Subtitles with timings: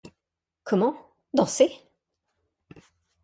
[0.63, 0.97] Comment,
[1.35, 1.77] danser?